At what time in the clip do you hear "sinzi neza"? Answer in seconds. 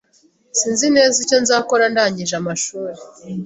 0.59-1.15